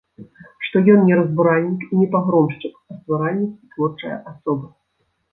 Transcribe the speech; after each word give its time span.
Што 0.67 0.79
ён 0.93 0.99
не 1.09 1.17
разбуральнік 1.19 1.83
і 2.05 2.07
пагромшчык, 2.15 2.73
а 2.93 2.97
стваральнік 3.01 3.53
і 3.69 3.75
творчая 3.75 4.17
асоба. 4.33 4.65